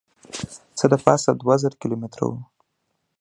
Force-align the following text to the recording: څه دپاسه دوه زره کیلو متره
څه 0.77 0.85
دپاسه 0.93 1.29
دوه 1.33 1.55
زره 1.61 1.75
کیلو 1.81 1.95
متره 2.01 2.29